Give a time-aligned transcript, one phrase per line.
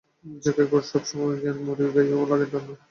[0.43, 2.73] জ্যাকের coat সবসময় John বা মেরীর গায়ে না-ও লাগিতে পারে।